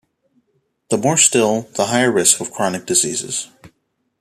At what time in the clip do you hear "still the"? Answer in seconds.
1.15-1.85